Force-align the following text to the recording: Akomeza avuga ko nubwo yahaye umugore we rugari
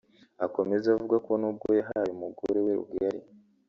Akomeza 0.45 0.85
avuga 0.95 1.15
ko 1.25 1.31
nubwo 1.41 1.67
yahaye 1.79 2.09
umugore 2.15 2.59
we 2.65 2.71
rugari 2.79 3.19